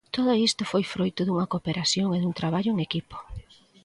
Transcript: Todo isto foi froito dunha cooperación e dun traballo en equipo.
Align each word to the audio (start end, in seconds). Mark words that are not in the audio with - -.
Todo 0.15 0.31
isto 0.47 0.63
foi 0.71 0.83
froito 0.93 1.21
dunha 1.23 1.49
cooperación 1.53 2.07
e 2.11 2.17
dun 2.21 2.37
traballo 2.39 2.71
en 2.73 2.79
equipo. 2.87 3.17